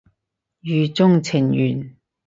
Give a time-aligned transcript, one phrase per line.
[0.63, 1.95] 語中程緣